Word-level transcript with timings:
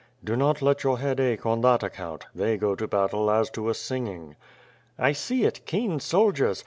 "Do 0.23 0.35
not 0.35 0.63
let 0.63 0.83
your 0.83 0.97
head 0.97 1.19
ache 1.19 1.45
on 1.45 1.61
that 1.61 1.83
account. 1.83 2.25
They 2.33 2.57
go 2.57 2.73
to 2.73 2.87
battle 2.87 3.29
as 3.29 3.51
to 3.51 3.69
a 3.69 3.75
singing." 3.75 4.35
"I 4.97 5.11
see 5.11 5.43
it; 5.45 5.63
keen 5.67 5.99
soldiers. 5.99 6.59